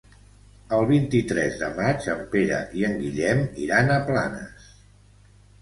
[0.77, 4.73] El vint-i-tres de maig en Pere i en Guillem iran a Planes.